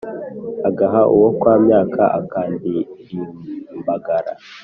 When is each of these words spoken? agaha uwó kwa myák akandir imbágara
agaha 0.69 1.01
uwó 1.13 1.27
kwa 1.39 1.53
myák 1.63 1.93
akandir 2.19 2.77
imbágara 3.75 4.31